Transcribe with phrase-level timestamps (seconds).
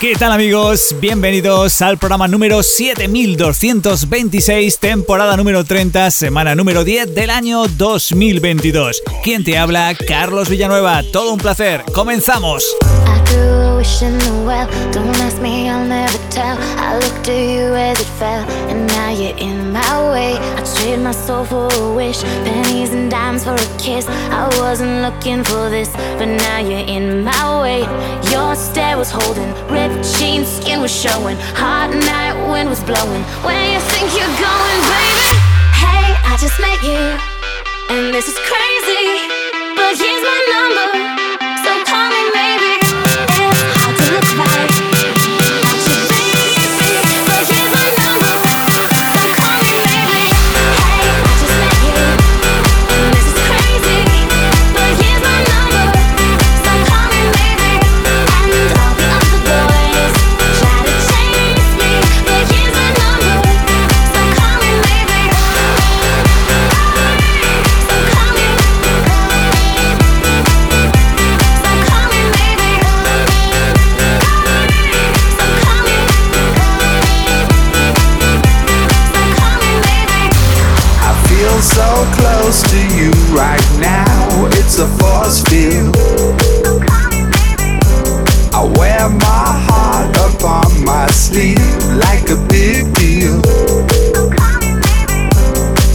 [0.00, 0.96] ¿Qué tal amigos?
[1.00, 9.02] Bienvenidos al programa número 7226, temporada número 30, semana número 10 del año 2022.
[9.22, 9.94] ¿Quién te habla?
[9.94, 11.02] Carlos Villanueva.
[11.12, 11.82] Todo un placer.
[11.92, 12.64] Comenzamos.
[13.88, 14.68] Wish in the well.
[14.92, 16.58] Don't ask me, I'll never tell.
[16.76, 20.36] I looked at you as it fell, and now you're in my way.
[20.36, 24.06] I trade my soul for a wish, pennies and dimes for a kiss.
[24.06, 27.80] I wasn't looking for this, but now you're in my way.
[28.30, 31.38] Your stare was holding, ripped jeans, skin was showing.
[31.56, 33.22] Hot night wind was blowing.
[33.40, 35.32] Where you think you're going, baby?
[35.72, 37.02] Hey, I just met you,
[37.88, 39.06] and this is crazy,
[39.76, 41.37] but here's my number.
[84.80, 85.96] A force field.
[88.54, 91.58] I wear my heart upon my sleeve
[91.94, 93.42] like a big deal.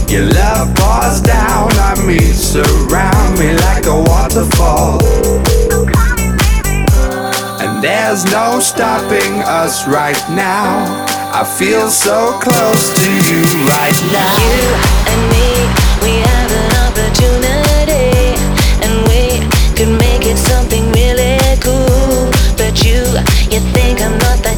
[0.08, 5.00] Your love pours down on me, surround me like a waterfall.
[7.60, 11.06] And there's no stopping us right now.
[11.32, 14.34] I feel so close to you right now.
[14.44, 14.76] You
[15.10, 15.83] and me,
[22.84, 23.00] you,
[23.50, 24.53] you think I'm not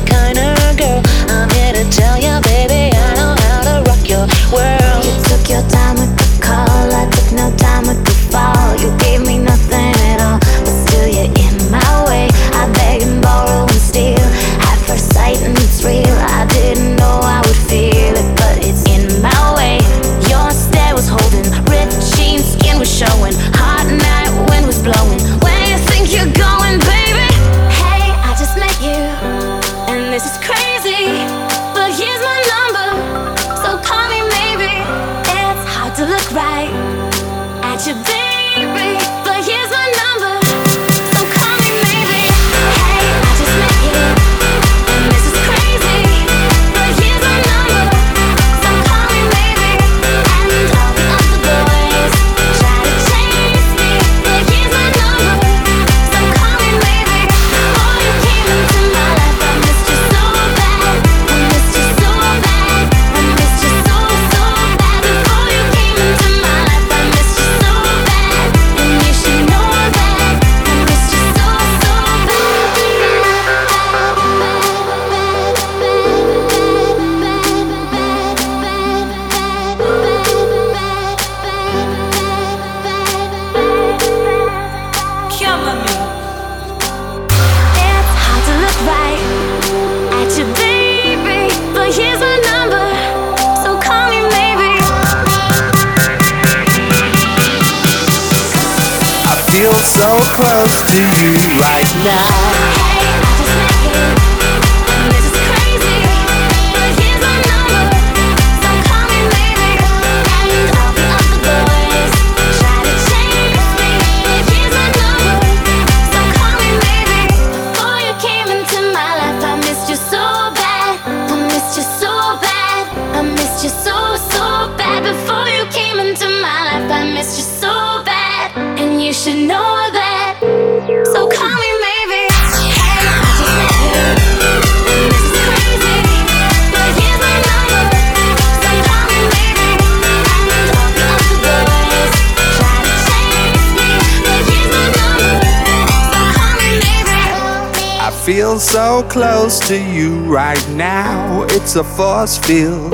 [151.76, 152.92] a force field.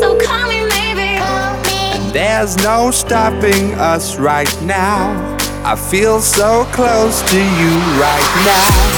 [0.00, 1.20] So call me maybe.
[2.12, 5.36] There's no stopping us right now.
[5.64, 8.95] I feel so close to you right now.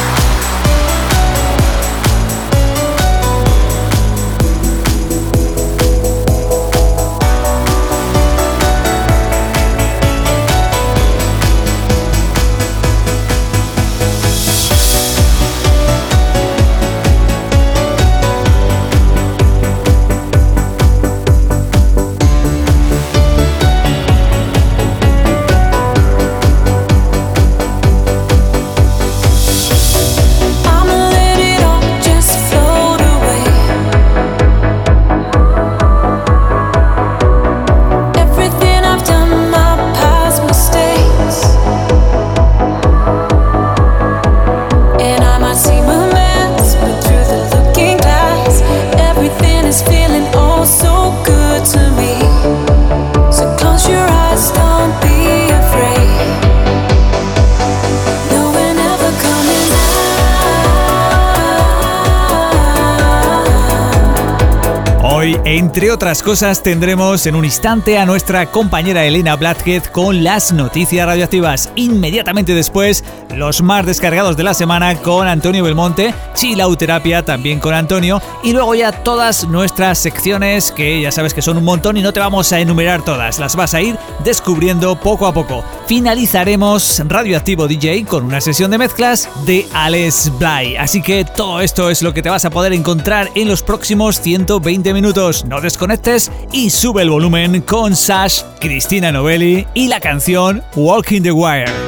[65.59, 71.05] Entre otras cosas, tendremos en un instante a nuestra compañera Elena Blackhead con las noticias
[71.05, 71.71] radioactivas.
[71.75, 73.03] Inmediatamente después,
[73.35, 78.77] los más descargados de la semana con Antonio Belmonte, Chilauterapia también con Antonio, y luego
[78.77, 82.53] ya todas nuestras secciones que ya sabes que son un montón y no te vamos
[82.53, 85.65] a enumerar todas, las vas a ir descubriendo poco a poco.
[85.89, 90.77] Finalizaremos Radioactivo DJ con una sesión de mezclas de Alex Bly.
[90.77, 94.21] Así que todo esto es lo que te vas a poder encontrar en los próximos
[94.21, 95.45] 120 minutos.
[95.45, 101.33] No desconectes y sube el volumen con Sash, Cristina Novelli y la canción Walking the
[101.33, 101.88] Wire.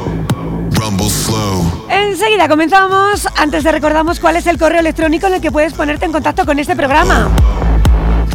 [1.89, 3.27] Enseguida comenzamos.
[3.35, 6.45] Antes de recordamos cuál es el correo electrónico en el que puedes ponerte en contacto
[6.45, 7.29] con este programa.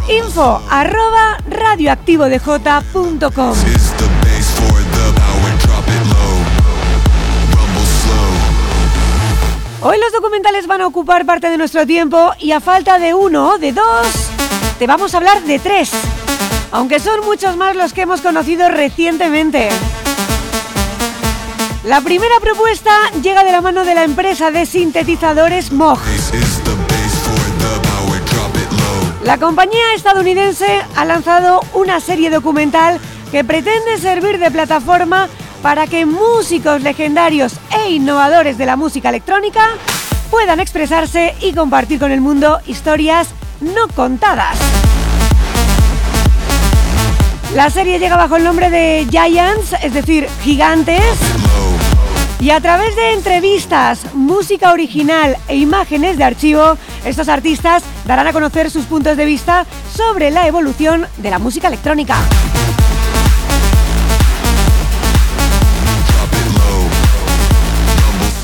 [0.08, 3.54] Info arroba radioactivodj.com
[9.82, 13.50] Hoy los documentales van a ocupar parte de nuestro tiempo y a falta de uno
[13.50, 14.30] o de dos,
[14.80, 15.92] te vamos a hablar de tres,
[16.73, 19.68] aunque son muchos más los que hemos conocido recientemente.
[21.87, 22.90] La primera propuesta
[23.23, 26.00] llega de la mano de la empresa de sintetizadores Moog.
[29.23, 30.66] La compañía estadounidense
[30.97, 32.99] ha lanzado una serie documental
[33.31, 35.28] que pretende servir de plataforma
[35.62, 39.69] para que músicos legendarios e innovadores de la música electrónica
[40.28, 43.28] puedan expresarse y compartir con el mundo historias
[43.61, 44.59] no contadas.
[47.55, 51.00] La serie llega bajo el nombre de Giants, es decir, gigantes,
[52.40, 58.33] y a través de entrevistas, música original e imágenes de archivo, estos artistas darán a
[58.33, 62.16] conocer sus puntos de vista sobre la evolución de la música electrónica.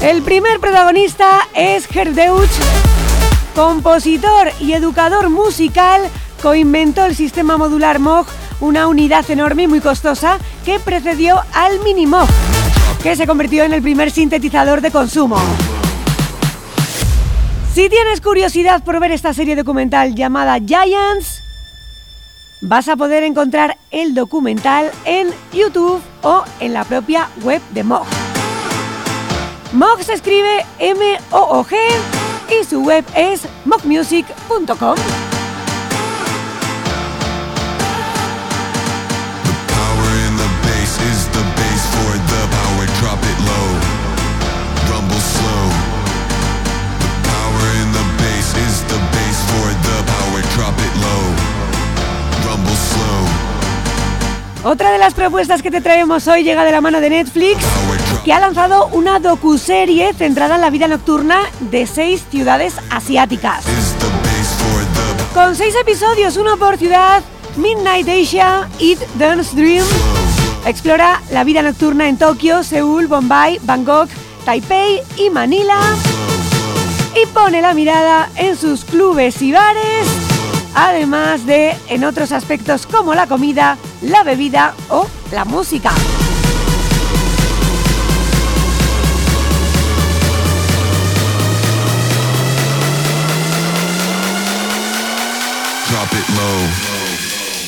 [0.00, 2.50] El primer protagonista es Gerdeuch,
[3.54, 6.02] compositor y educador musical,
[6.42, 8.26] coinventó el sistema modular Moog,
[8.60, 12.28] una unidad enorme y muy costosa que precedió al Mini Moog,
[13.02, 15.36] que se convirtió en el primer sintetizador de consumo.
[17.74, 21.42] Si tienes curiosidad por ver esta serie documental llamada Giants,
[22.60, 28.06] vas a poder encontrar el documental en YouTube o en la propia web de Moog.
[29.72, 31.74] Mog se escribe M-O-O-G
[32.60, 34.96] y su web es mogmusic.com.
[54.64, 57.64] Otra de las propuestas que te traemos hoy llega de la mano de Netflix,
[58.24, 63.64] que ha lanzado una docuserie centrada en la vida nocturna de seis ciudades asiáticas.
[65.34, 67.22] Con seis episodios, uno por ciudad,
[67.56, 69.84] Midnight Asia, Eat, Dance, Dream
[70.64, 74.08] explora la vida nocturna en Tokio, Seúl, Bombay, Bangkok,
[74.44, 75.78] Taipei y Manila
[77.20, 80.06] y pone la mirada en sus clubes y bares
[80.74, 85.92] además de en otros aspectos como la comida, la bebida o la música.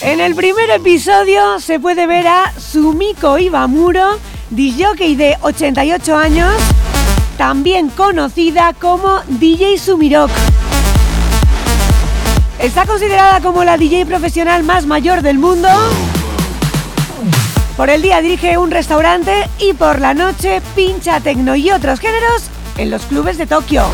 [0.03, 4.19] En el primer episodio se puede ver a Sumiko Ibamuro,
[4.51, 6.53] DJ de 88 años,
[7.39, 10.31] también conocida como DJ Sumirok.
[12.59, 15.69] Está considerada como la DJ profesional más mayor del mundo.
[17.77, 22.45] Por el día dirige un restaurante y por la noche pincha tecno y otros géneros
[22.79, 23.85] en los clubes de Tokio.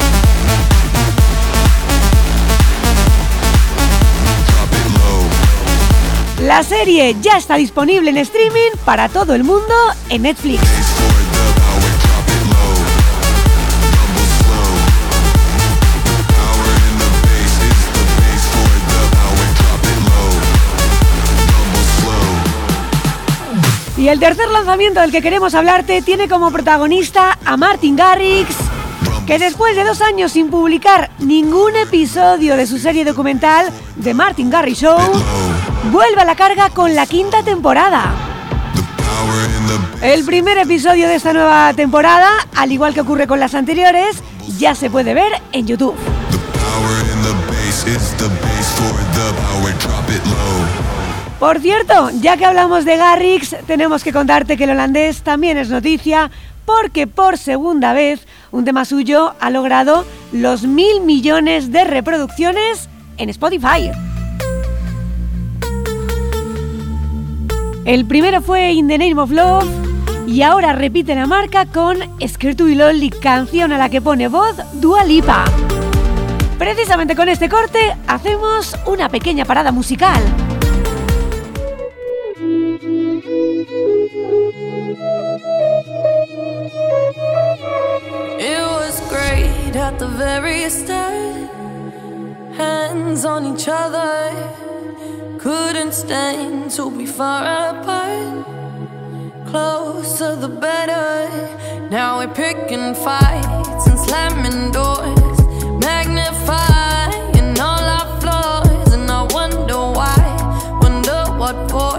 [6.42, 9.74] La serie ya está disponible en streaming para todo el mundo
[10.10, 10.89] en Netflix.
[24.00, 28.48] Y el tercer lanzamiento del que queremos hablarte tiene como protagonista a Martin Garrix,
[29.26, 33.66] que después de dos años sin publicar ningún episodio de su serie documental
[34.02, 34.98] The Martin Garrix Show,
[35.92, 38.14] vuelve a la carga con la quinta temporada.
[40.00, 44.16] El primer episodio de esta nueva temporada, al igual que ocurre con las anteriores,
[44.56, 45.94] ya se puede ver en YouTube.
[51.40, 55.70] Por cierto, ya que hablamos de Garrix, tenemos que contarte que el holandés también es
[55.70, 56.30] noticia
[56.66, 63.30] porque por segunda vez un tema suyo ha logrado los mil millones de reproducciones en
[63.30, 63.90] Spotify.
[67.86, 69.64] El primero fue In the Name of Love
[70.26, 74.56] y ahora repite la marca con to Be Lonely, canción a la que pone voz
[74.74, 75.46] Dua Lipa.
[76.58, 80.20] Precisamente con este corte hacemos una pequeña parada musical.
[89.70, 91.50] Great at the very start.
[92.56, 94.32] Hands on each other.
[95.38, 98.46] Couldn't stand to be far apart.
[99.46, 101.28] Closer the better.
[101.90, 105.38] Now we're picking fights and slamming doors.
[105.84, 108.92] Magnifying all our flaws.
[108.92, 110.18] And I wonder why.
[110.82, 111.89] Wonder what for.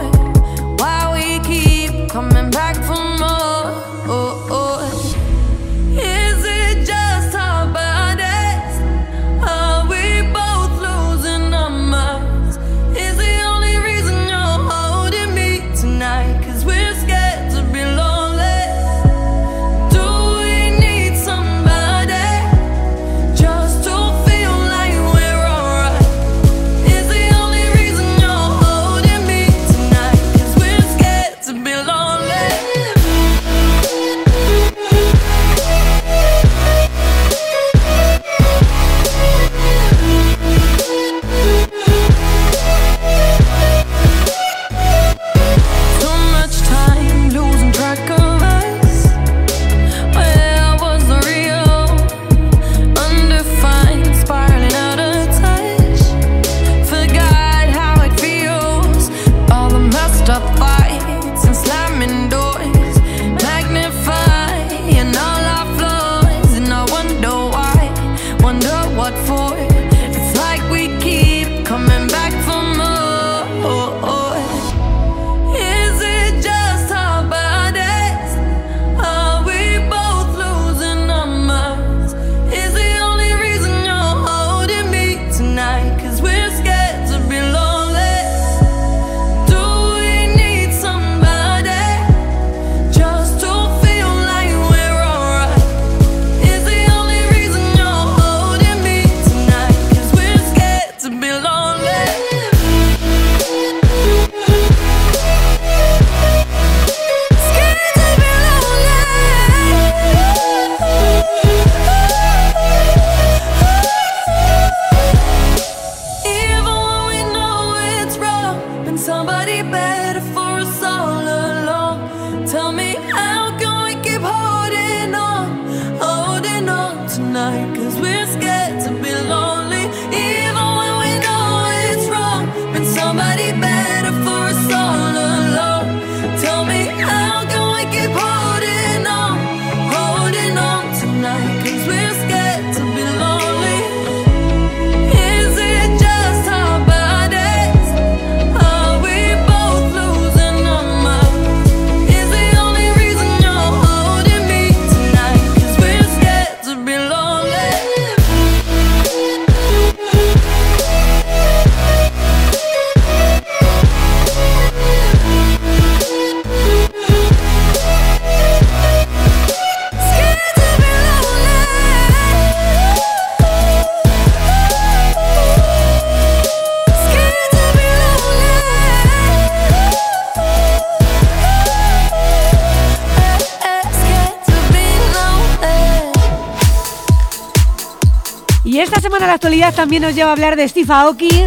[189.62, 191.46] Actualidad también nos lleva a hablar de Steve Aoki.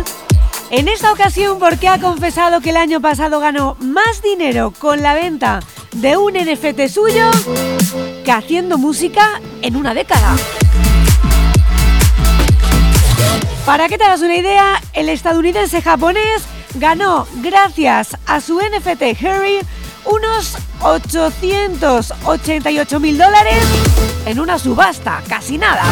[0.71, 5.15] En esta ocasión porque ha confesado que el año pasado ganó más dinero con la
[5.15, 5.59] venta
[5.93, 7.29] de un NFT suyo
[8.25, 10.37] que haciendo música en una década.
[13.67, 19.59] Para que te hagas una idea, el estadounidense japonés ganó, gracias a su NFT Harry,
[20.05, 23.65] unos 888 mil dólares
[24.27, 25.83] en una subasta, casi nada.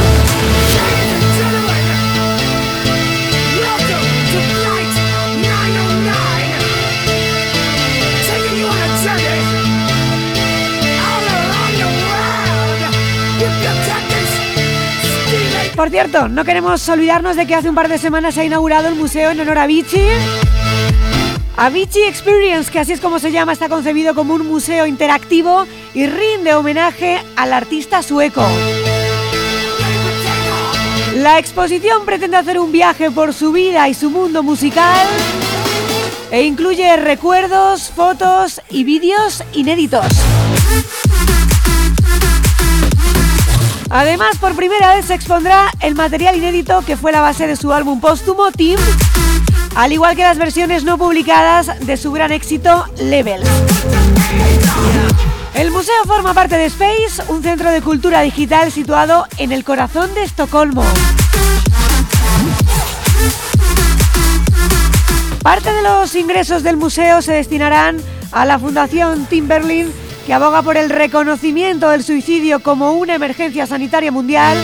[15.82, 18.86] Por cierto, no queremos olvidarnos de que hace un par de semanas se ha inaugurado
[18.86, 20.06] el museo en honor a Vichy.
[21.56, 26.06] Avicii Experience, que así es como se llama, está concebido como un museo interactivo y
[26.06, 28.46] rinde homenaje al artista sueco.
[31.16, 35.08] La exposición pretende hacer un viaje por su vida y su mundo musical
[36.30, 40.06] e incluye recuerdos, fotos y vídeos inéditos.
[43.94, 47.74] Además, por primera vez se expondrá el material inédito que fue la base de su
[47.74, 48.80] álbum póstumo Team,
[49.74, 53.42] al igual que las versiones no publicadas de su gran éxito Level.
[55.54, 60.14] El museo forma parte de Space, un centro de cultura digital situado en el corazón
[60.14, 60.84] de Estocolmo.
[65.42, 67.98] Parte de los ingresos del museo se destinarán
[68.30, 69.92] a la Fundación Tim Berlin
[70.26, 74.56] que aboga por el reconocimiento del suicidio como una emergencia sanitaria mundial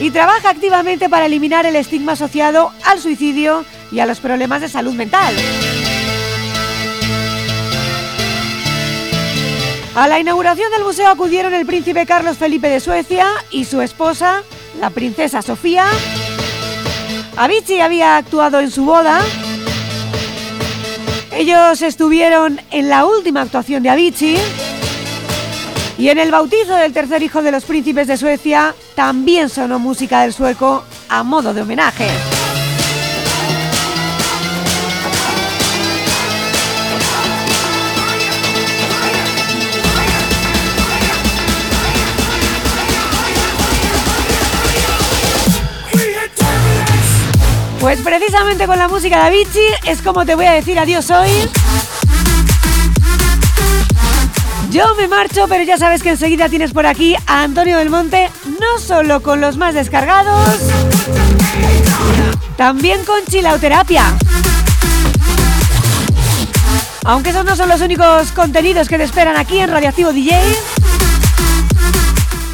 [0.00, 4.68] y trabaja activamente para eliminar el estigma asociado al suicidio y a los problemas de
[4.68, 5.34] salud mental.
[9.94, 14.42] A la inauguración del museo acudieron el príncipe Carlos Felipe de Suecia y su esposa,
[14.78, 15.86] la princesa Sofía.
[17.36, 19.22] Avicii había actuado en su boda.
[21.32, 24.38] Ellos estuvieron en la última actuación de Avicii.
[25.98, 30.22] Y en el bautizo del tercer hijo de los príncipes de Suecia también sonó música
[30.22, 32.08] del sueco a modo de homenaje.
[47.80, 51.30] Pues precisamente con la música de Avicii es como te voy a decir adiós hoy.
[54.70, 58.30] Yo me marcho, pero ya sabes que enseguida tienes por aquí a Antonio del Monte,
[58.60, 60.58] no solo con los más descargados,
[62.56, 64.04] también con chilauterapia.
[67.04, 70.36] Aunque esos no son los únicos contenidos que te esperan aquí en Radioactivo DJ,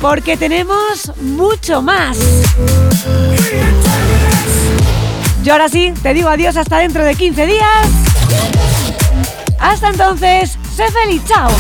[0.01, 2.19] porque tenemos mucho más.
[5.43, 7.89] Yo ahora sí, te digo adiós hasta dentro de 15 días.
[9.59, 11.51] Hasta entonces, sé feliz, chao.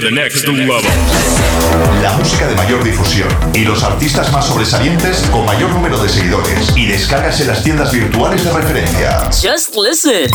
[0.00, 0.82] To the next level.
[2.02, 6.76] la música de mayor difusión y los artistas más sobresalientes con mayor número de seguidores
[6.76, 9.30] y descargas en las tiendas virtuales de referencia.
[9.30, 10.30] Just listen.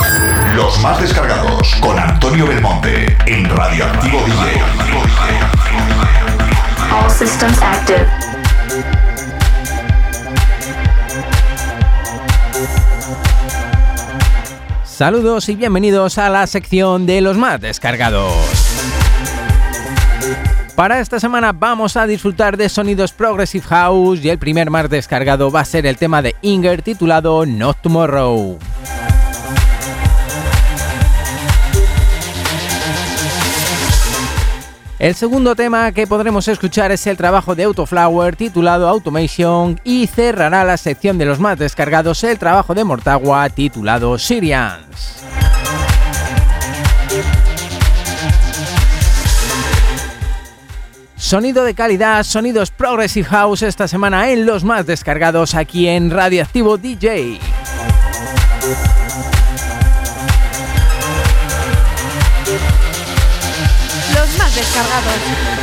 [0.56, 4.62] Los más descargados con Antonio Belmonte en Radioactivo DJ.
[6.92, 8.08] All systems active.
[14.84, 18.61] Saludos y bienvenidos a la sección de los más descargados.
[20.82, 25.52] Para esta semana vamos a disfrutar de sonidos Progressive House y el primer más descargado
[25.52, 28.58] va a ser el tema de Inger titulado Not Tomorrow.
[34.98, 40.64] El segundo tema que podremos escuchar es el trabajo de Autoflower titulado Automation y cerrará
[40.64, 45.51] la sección de los más descargados el trabajo de Mortagua titulado Syrians.
[51.22, 56.80] Sonido de calidad, sonidos Progressive House esta semana en los más descargados aquí en Radioactivo
[56.80, 57.40] DJ.
[64.16, 65.61] Los más descargados.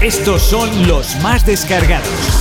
[0.00, 2.35] Estos son los más descargados.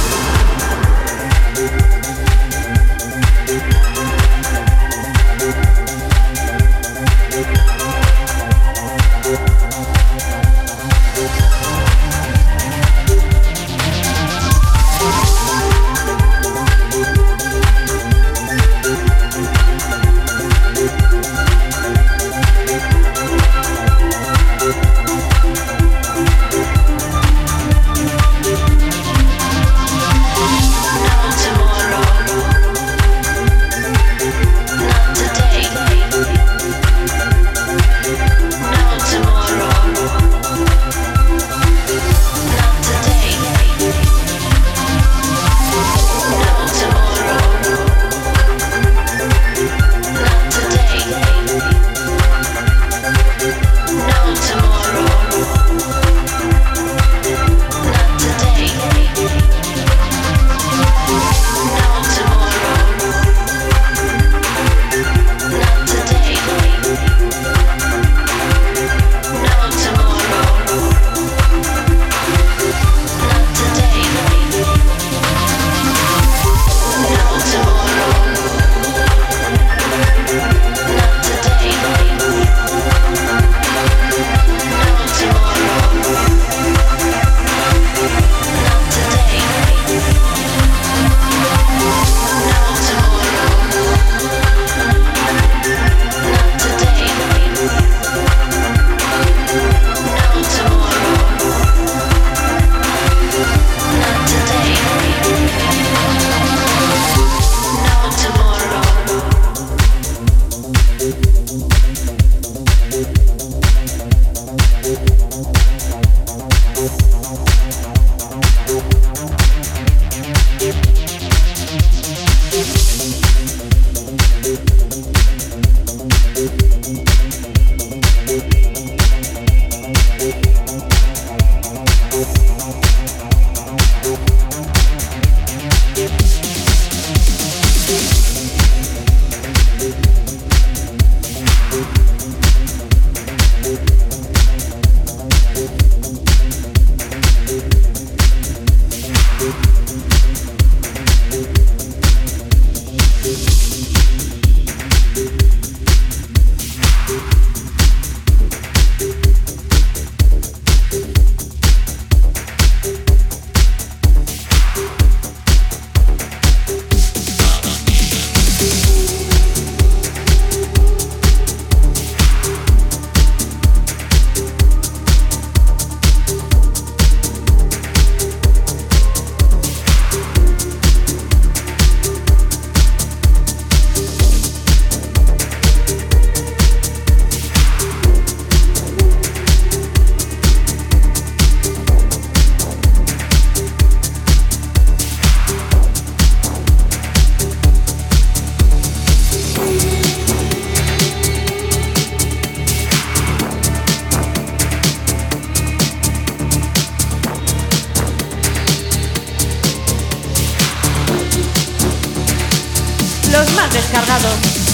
[213.74, 214.65] Descargados.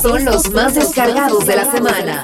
[0.00, 2.22] Son los más descargados de la semana.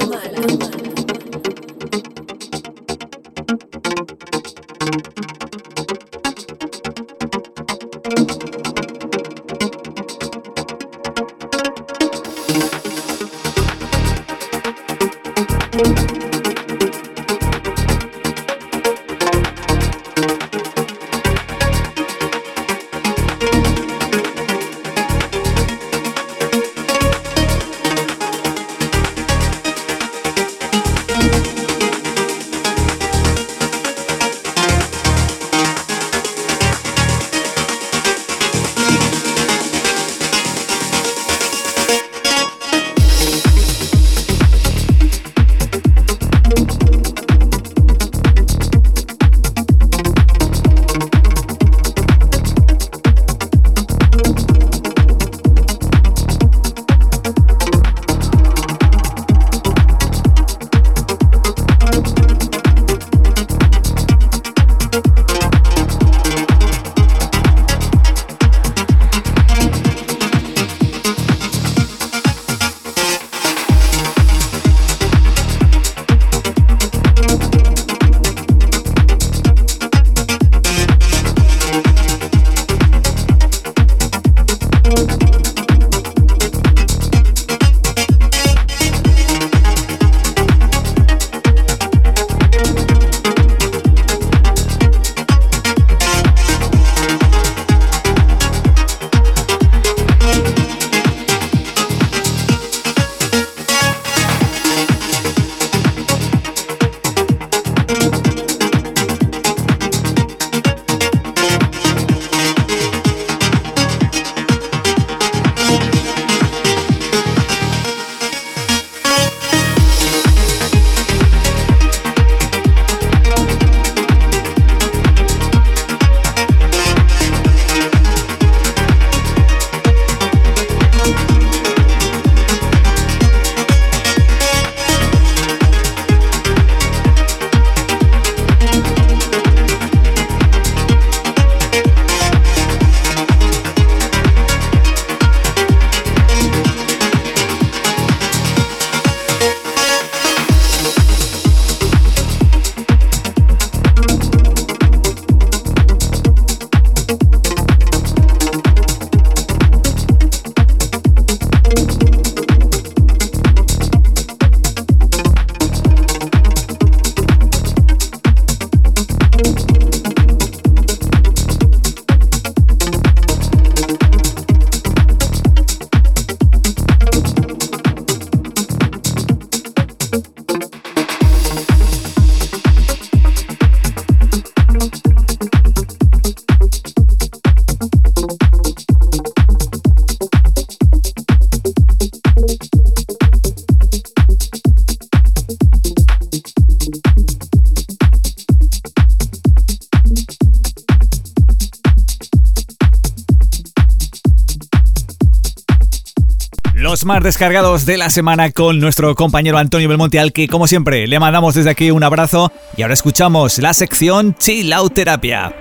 [207.04, 211.18] Más descargados de la semana con nuestro compañero Antonio Belmonte, al que, como siempre, le
[211.18, 212.52] mandamos desde aquí un abrazo.
[212.76, 215.54] Y ahora escuchamos la sección Chill Out Terapia.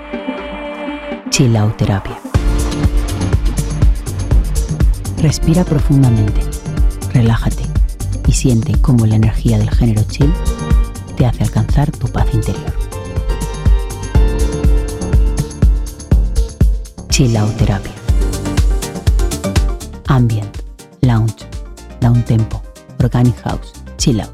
[1.30, 2.18] Chill Out Terapia.
[5.18, 6.42] Respira profundamente,
[7.14, 7.64] relájate
[8.28, 10.34] y siente cómo la energía del género chill
[11.18, 12.74] te hace alcanzar tu paz interior.
[17.10, 17.94] Chill Out Terapia.
[20.08, 20.53] Ambient
[23.32, 24.32] house, chill out.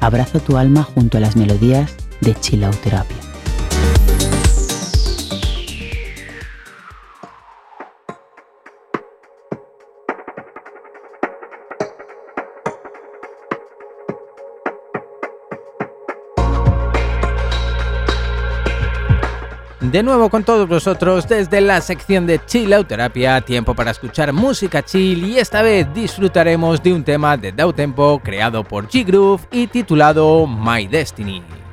[0.00, 3.15] Abraza tu alma junto a las melodías de chill out terapia.
[19.92, 24.82] De nuevo con todos vosotros desde la sección de Chill Terapia, tiempo para escuchar música
[24.82, 30.44] chill y esta vez disfrutaremos de un tema de Tempo creado por G-Groove y titulado
[30.48, 31.65] My Destiny.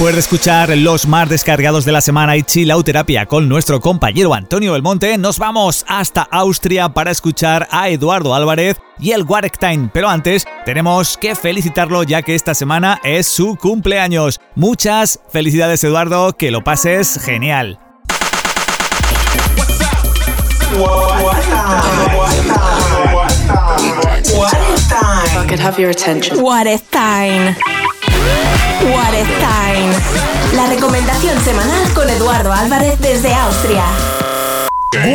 [0.00, 4.72] Después de escuchar los más descargados de la semana y terapia con nuestro compañero Antonio
[4.72, 9.26] Belmonte, nos vamos hasta Austria para escuchar a Eduardo Álvarez y el
[9.60, 9.90] Time.
[9.92, 14.40] Pero antes, tenemos que felicitarlo ya que esta semana es su cumpleaños.
[14.54, 17.78] Muchas felicidades Eduardo, que lo pases genial.
[26.40, 26.66] What
[28.82, 29.92] is Time.
[30.54, 33.84] La recomendación semanal con Eduardo Álvarez desde Austria.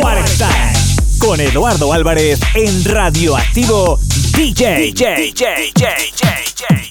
[0.02, 1.18] What is Time.
[1.18, 3.98] Con Eduardo Álvarez en Radioactivo
[4.36, 4.92] DJ.
[4.92, 6.85] DJ, DJ, DJ, DJ.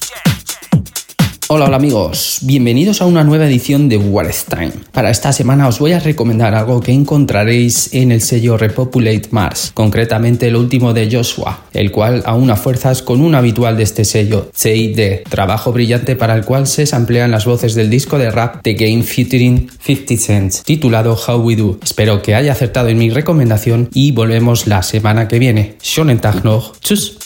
[1.56, 4.74] Hola, hola amigos, bienvenidos a una nueva edición de Time.
[4.91, 9.72] Para esta semana os voy a recomendar algo que encontraréis en el sello Repopulate Mars,
[9.74, 14.03] concretamente el último de Joshua, el cual aún a fuerzas con un habitual de este
[14.03, 18.62] sello, CID, trabajo brillante para el cual se samplean las voces del disco de rap
[18.62, 21.80] The Game featuring 50 Cents, titulado How We Do.
[21.82, 25.78] Espero que haya acertado en mi recomendación y volvemos la semana que viene.
[25.82, 26.78] Shonen Tag noch.
[26.82, 27.24] Tschüss.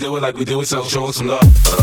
[0.00, 1.81] Like we do it, so show us some love.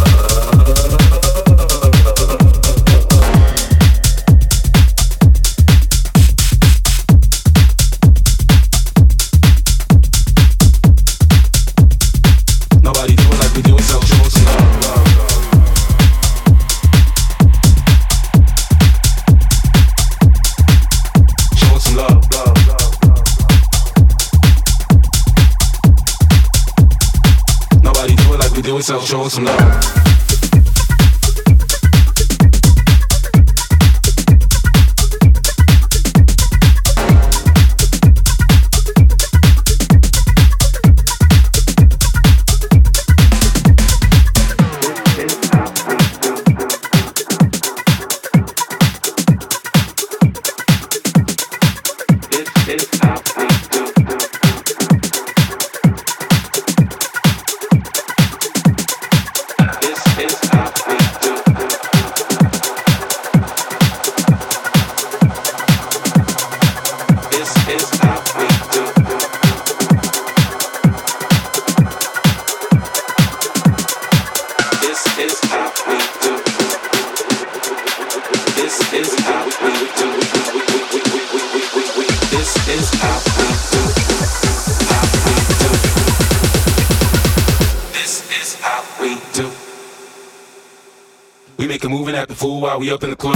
[91.70, 93.36] Make a moving at the fool while we up in the club.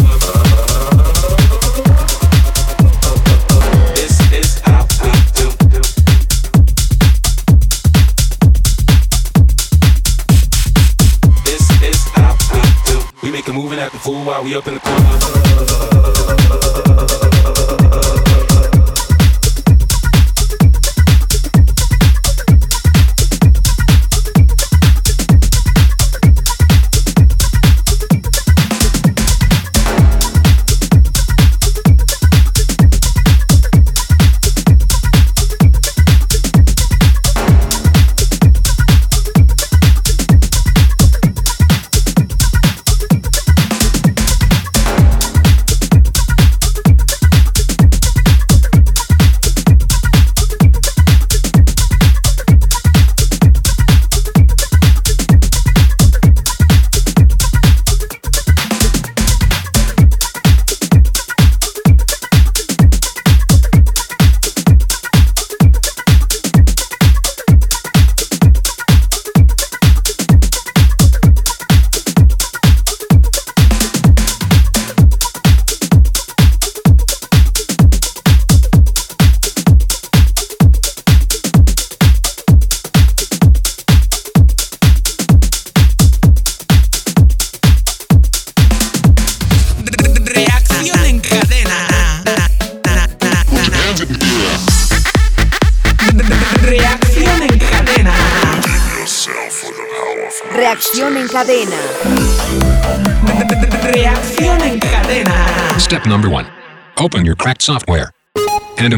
[3.94, 5.50] This is how we do.
[11.46, 13.04] This is how we do.
[13.22, 15.93] We make a move and act a fool while we up in the club.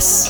[0.00, 0.29] us.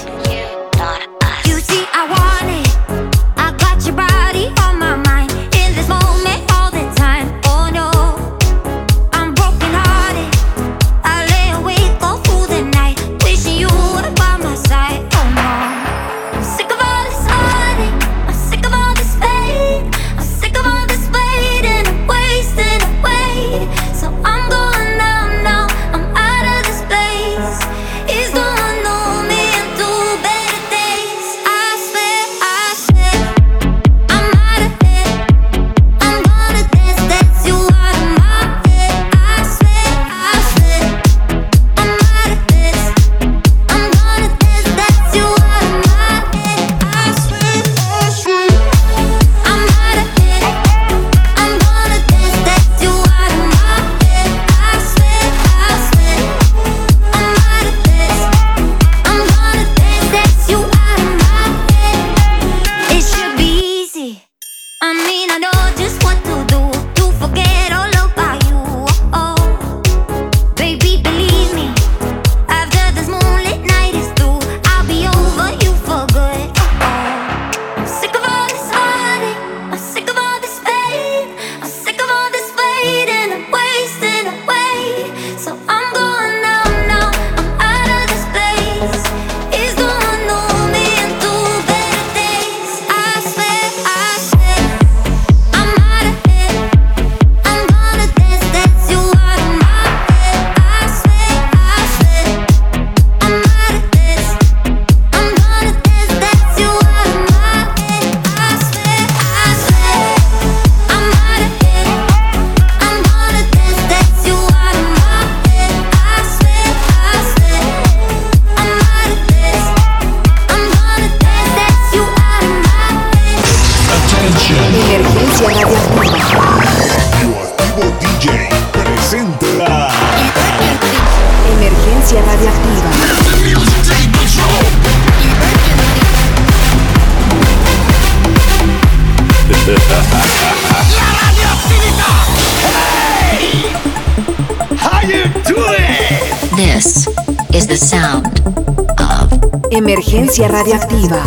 [150.41, 151.23] frecuencia radioactiva.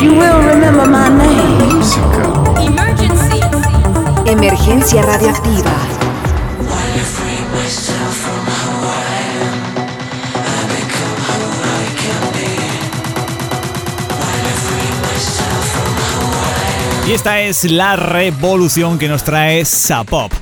[0.00, 1.82] You will remember my name.
[2.64, 3.40] Emergency.
[4.26, 5.72] Emergencia radioactiva.
[17.06, 20.39] Y esta es la revolución que nos trae Sapop.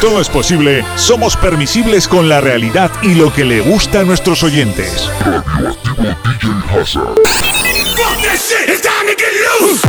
[0.00, 4.42] Todo es posible, somos permisibles con la realidad y lo que le gusta a nuestros
[4.42, 5.10] oyentes.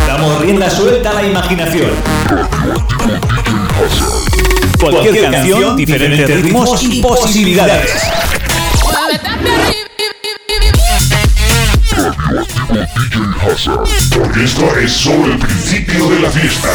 [0.07, 1.91] Damos rienda suelta a la imaginación.
[4.79, 7.91] Cualquier canción, diferentes ritmos y posibilidades.
[14.13, 16.69] Porque esto es solo el principio de la fiesta.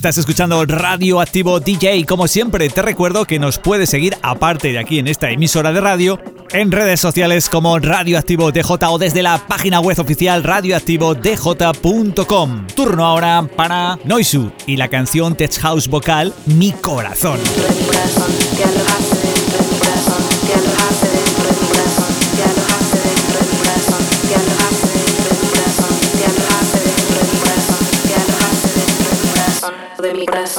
[0.00, 2.06] Estás escuchando Radio Activo DJ.
[2.06, 5.80] Como siempre, te recuerdo que nos puedes seguir, aparte de aquí en esta emisora de
[5.82, 6.18] radio,
[6.52, 12.66] en redes sociales como Radio Activo DJ o desde la página web oficial radioactivodj.com.
[12.68, 17.38] Turno ahora para Noisu y la canción Tech House Vocal Mi Corazón.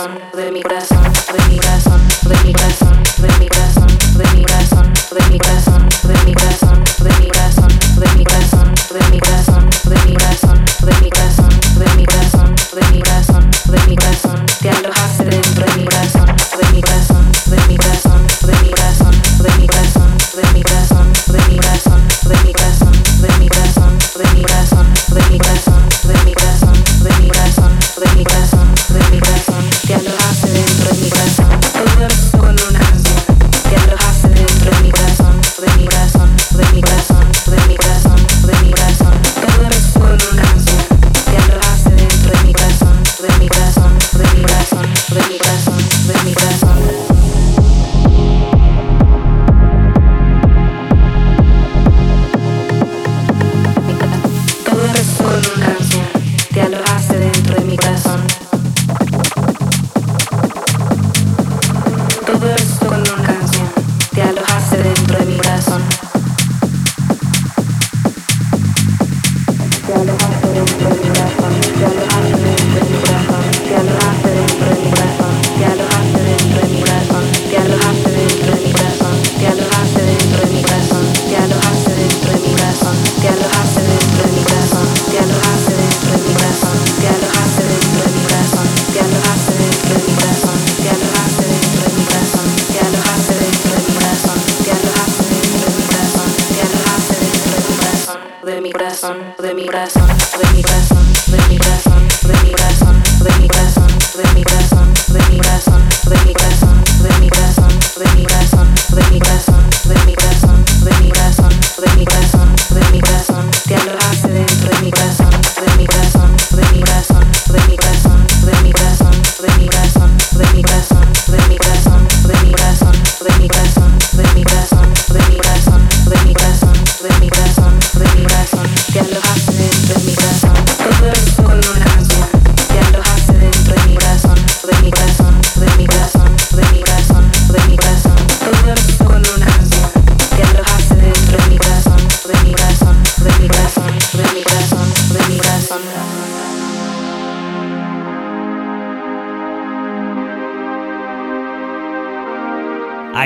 [0.01, 1.03] De mi corazón.
[1.31, 2.01] De mi corazón.
[2.23, 3.03] De mi corazón.
[3.19, 3.87] De mi corazón.
[4.17, 4.93] De mi corazón.
[5.11, 5.89] De mi corazón.
[6.01, 6.83] De mi corazón.
[7.03, 7.75] De mi corazón.
[7.99, 8.89] De mi corazón.
[8.89, 9.69] De mi corazón.
[9.85, 10.49] De mi corazón.
[10.81, 11.49] De mi corazón.
[11.77, 12.55] De mi corazón.
[12.73, 13.51] De mi corazón.
[13.67, 14.45] De mi corazón.
[14.59, 16.25] Te alojaste dentro de mi corazón.
[16.57, 17.31] De mi corazón.
[17.45, 18.25] De mi corazón.
[18.41, 19.11] De mi corazón.
[19.37, 20.17] De mi corazón.
[20.33, 21.13] De mi corazón.
[21.27, 22.01] De mi corazón.
[22.25, 22.97] De mi corazón.
[23.21, 23.97] De mi corazón.
[24.17, 24.93] De mi corazón.
[25.13, 25.80] De mi corazón.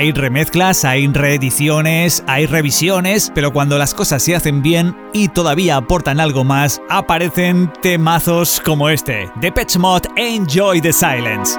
[0.06, 5.74] Hay remezclas, hay reediciones, hay revisiones, pero cuando las cosas se hacen bien y todavía
[5.74, 9.28] aportan algo más, aparecen temazos como este.
[9.40, 11.58] The Pet Mod Enjoy the Silence.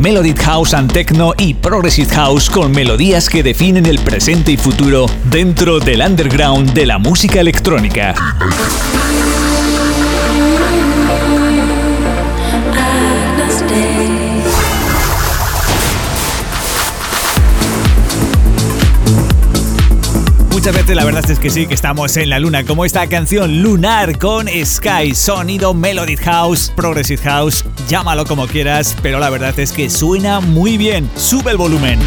[0.00, 5.04] Melodic House and Techno y Progressive House con melodías que definen el presente y futuro
[5.24, 8.14] dentro del underground de la música electrónica.
[20.60, 23.62] Muchas veces la verdad es que sí, que estamos en la luna, como esta canción
[23.62, 29.72] Lunar con Sky, sonido Melody House, Progressive House, llámalo como quieras, pero la verdad es
[29.72, 31.10] que suena muy bien.
[31.16, 31.98] Sube el volumen.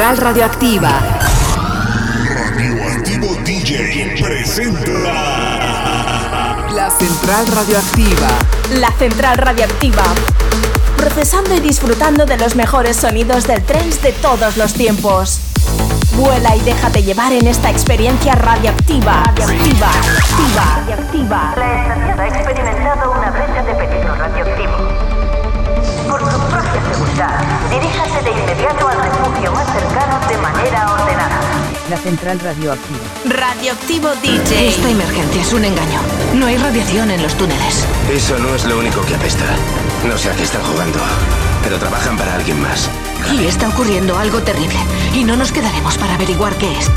[0.00, 0.88] Central Radioactiva.
[2.30, 4.90] Radioactivo DJ presenta.
[6.72, 8.28] La Central Radioactiva.
[8.78, 10.04] La Central Radioactiva.
[10.96, 15.38] Procesando y disfrutando de los mejores sonidos del trance de todos los tiempos.
[16.16, 19.22] Vuela y déjate llevar en esta experiencia radioactiva.
[19.36, 19.92] Radioactiva.
[19.92, 20.64] Radioactiva.
[20.76, 21.54] Radioactiva.
[21.58, 24.89] La estación ha experimentado una brecha de peligro radioactivo.
[31.90, 33.00] La central radioactiva.
[33.24, 34.68] Radioactivo DJ.
[34.68, 35.98] Esta emergencia es un engaño.
[36.34, 37.84] No hay radiación en los túneles.
[38.08, 39.44] Eso no es lo único que apesta.
[40.06, 41.00] No sé a qué están jugando,
[41.64, 42.88] pero trabajan para alguien más.
[43.32, 44.78] Y está ocurriendo algo terrible.
[45.14, 46.88] Y no nos quedaremos para averiguar qué es.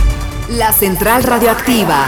[0.48, 2.06] La Central Radioactiva.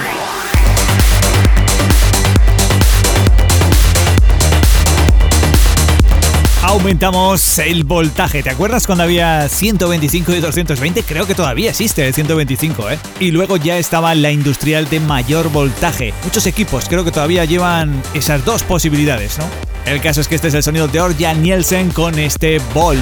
[6.76, 8.44] Aumentamos el voltaje.
[8.44, 11.04] ¿Te acuerdas cuando había 125 y 220?
[11.04, 13.00] Creo que todavía existe el 125, ¿eh?
[13.22, 16.14] Y luego ya estaba la industrial de mayor voltaje.
[16.26, 19.46] Muchos equipos creo que todavía llevan esas dos posibilidades, ¿no?
[19.86, 22.98] El caso es que este es el sonido de Orjan Nielsen con este Ball.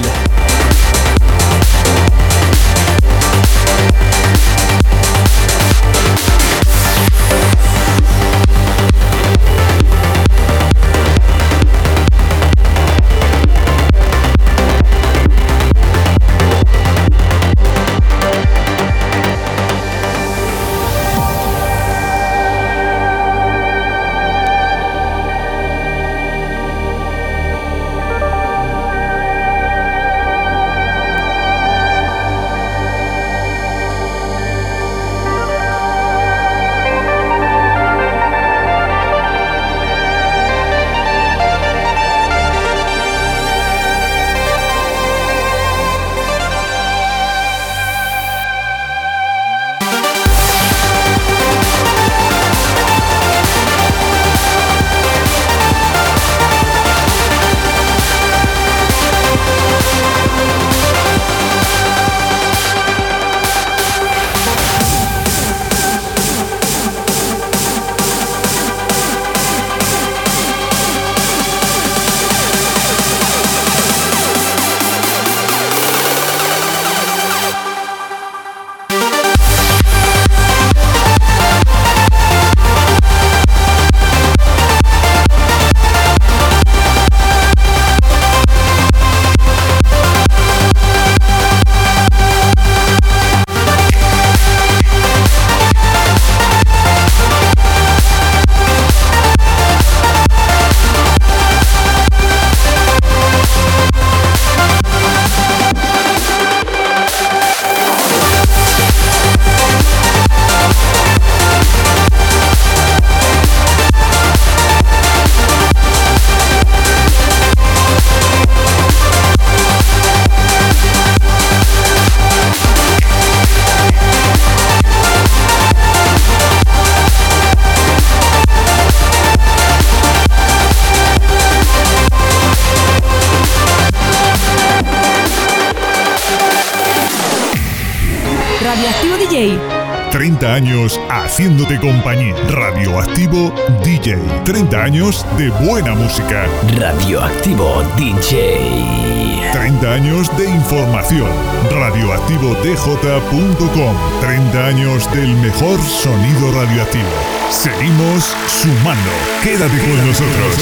[145.38, 146.46] De buena música.
[146.76, 149.50] Radioactivo DJ.
[149.52, 151.28] 30 años de información.
[151.70, 153.96] Radioactivodj.com.
[154.20, 157.08] 30 años del mejor sonido radioactivo.
[157.50, 159.10] Seguimos sumando.
[159.42, 160.54] Quédate con nosotros.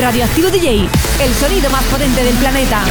[0.00, 0.88] Radioactivo DJ,
[1.22, 2.82] el sonido más potente del planeta.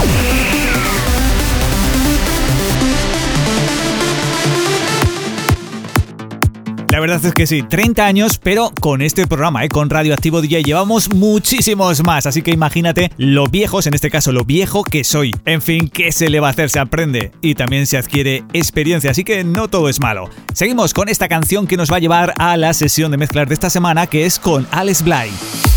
[7.00, 9.70] La verdad es que sí, 30 años, pero con este programa, ¿eh?
[9.70, 14.44] con Radioactivo DJ, llevamos muchísimos más, así que imagínate lo viejos, en este caso lo
[14.44, 15.34] viejo que soy.
[15.46, 16.70] En fin, ¿qué se le va a hacer?
[16.70, 20.30] Se aprende y también se adquiere experiencia, así que no todo es malo.
[20.54, 23.54] Seguimos con esta canción que nos va a llevar a la sesión de mezclar de
[23.54, 25.69] esta semana, que es con Alex Bly.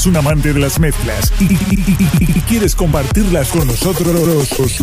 [0.00, 1.56] Eres un amante de las mezclas y,
[2.48, 4.82] quieres compartirlas con nosotros,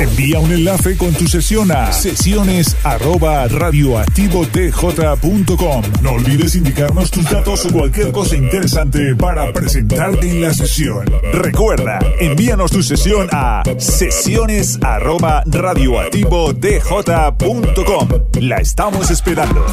[0.00, 5.82] envía un enlace con tu sesión a sesiones arroba radioactivotj.com.
[6.02, 11.06] No olvides indicarnos tus datos o cualquier cosa interesante para presentarte en la sesión.
[11.32, 18.08] Recuerda, envíanos tu sesión a sesiones arroba radioactivotj.com.
[18.40, 19.64] La estamos esperando.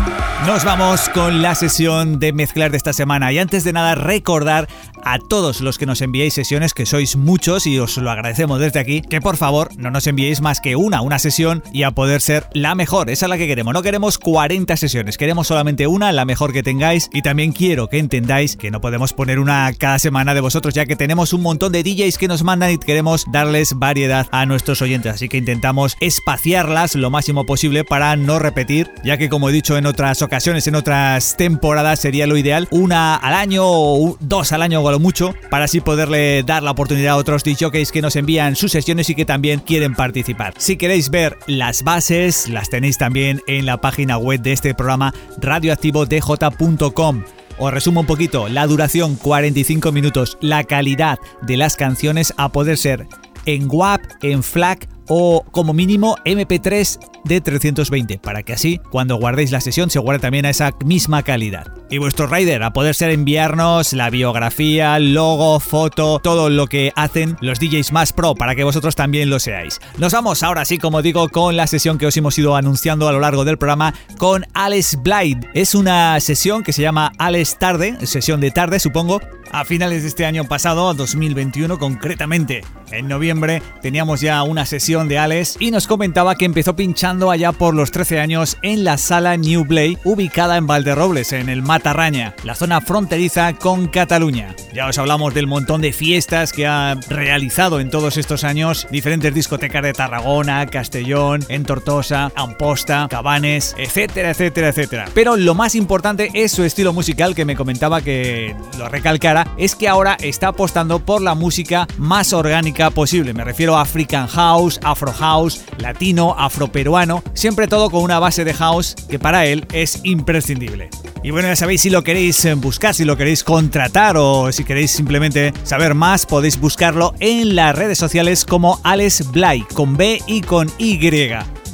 [0.46, 4.67] Nos vamos con la sesión de mezclar de esta semana y antes de nada recordar
[5.04, 8.80] a todos los que nos enviéis sesiones, que sois muchos y os lo agradecemos desde
[8.80, 12.22] aquí, que por favor no nos enviéis más que una, una sesión y a poder
[12.22, 16.12] ser la mejor, esa es la que queremos, no queremos 40 sesiones, queremos solamente una,
[16.12, 17.10] la mejor que tengáis.
[17.14, 20.86] Y también quiero que entendáis que no podemos poner una cada semana de vosotros ya
[20.86, 24.82] que tenemos un montón de DJs que nos mandan y queremos darles variedad a nuestros
[24.82, 29.54] oyentes, así que intentamos espaciarlas lo máximo posible para no repetir, ya que como he
[29.54, 34.52] dicho en otras ocasiones, en otras temporadas sería lo ideal, una al año o dos
[34.52, 38.16] al año o mucho, para así poderle dar la oportunidad a otros DJs que nos
[38.16, 40.54] envían sus sesiones y que también quieren participar.
[40.58, 45.14] Si queréis ver las bases, las tenéis también en la página web de este programa
[45.40, 47.24] radioactivodj.com.
[47.60, 52.78] Os resumo un poquito, la duración 45 minutos, la calidad de las canciones a poder
[52.78, 53.08] ser
[53.48, 59.52] en WAP, en FLAC o como mínimo MP3 de 320 para que así cuando guardéis
[59.52, 61.68] la sesión se guarde también a esa misma calidad.
[61.90, 67.38] Y vuestro rider a poder ser enviarnos la biografía, logo, foto, todo lo que hacen
[67.42, 69.80] los DJs más pro para que vosotros también lo seáis.
[69.98, 73.12] Nos vamos ahora sí, como digo, con la sesión que os hemos ido anunciando a
[73.12, 75.48] lo largo del programa con Alex Blythe.
[75.54, 79.22] Es una sesión que se llama Alex Tarde, sesión de tarde supongo,
[79.52, 82.64] a finales de este año pasado, 2021 concretamente.
[82.92, 87.52] En noviembre teníamos ya una sesión de Alex y nos comentaba que empezó pinchando allá
[87.52, 92.36] por los 13 años en la sala New Play, ubicada en Valderrobles, en el Matarraña,
[92.44, 94.56] la zona fronteriza con Cataluña.
[94.74, 99.34] Ya os hablamos del montón de fiestas que ha realizado en todos estos años, diferentes
[99.34, 105.06] discotecas de Tarragona, Castellón, en Tortosa, Amposta, Cabanes, etcétera, etcétera, etcétera.
[105.16, 109.76] Pero lo más importante es su estilo musical que me comentaba que lo recalcara, es
[109.76, 113.34] que ahora está apostando por la música más orgánica posible.
[113.34, 118.54] Me refiero a African House, Afro House, Latino, Afroperuano, siempre todo con una base de
[118.54, 120.90] house que para él es imprescindible.
[121.24, 124.64] Y bueno, ya sabéis, si lo queréis eh, buscar, si lo queréis contratar o si
[124.64, 130.22] queréis simplemente saber más, podéis buscarlo en las redes sociales como Alex Bly, con B
[130.28, 130.98] y con Y.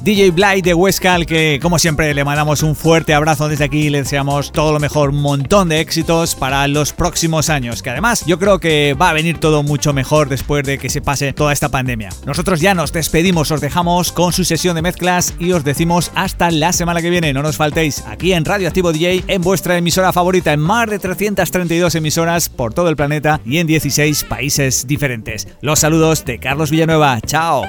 [0.03, 3.83] DJ Bly de Huesca, al que como siempre le mandamos un fuerte abrazo desde aquí
[3.83, 7.89] y le deseamos todo lo mejor, un montón de éxitos para los próximos años, que
[7.89, 11.31] además yo creo que va a venir todo mucho mejor después de que se pase
[11.31, 12.09] toda esta pandemia.
[12.25, 16.51] Nosotros ya nos despedimos, os dejamos con su sesión de mezclas y os decimos hasta
[16.51, 20.11] la semana que viene, no nos faltéis aquí en Radio Activo DJ, en vuestra emisora
[20.11, 25.47] favorita, en más de 332 emisoras por todo el planeta y en 16 países diferentes.
[25.61, 27.63] Los saludos de Carlos Villanueva, chao.